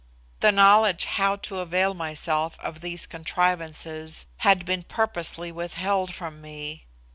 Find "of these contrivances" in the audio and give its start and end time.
2.59-4.25